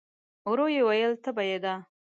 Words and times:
ورو 0.49 0.65
يې 0.75 0.81
وویل: 0.85 1.11
تبه 1.23 1.43
يې 1.49 1.57
ده؟ 1.63 1.73